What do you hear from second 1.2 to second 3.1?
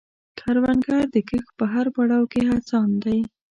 کښت په هر پړاو کې هڅاند